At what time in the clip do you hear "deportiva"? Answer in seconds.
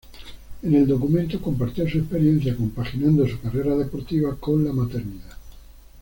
3.75-4.35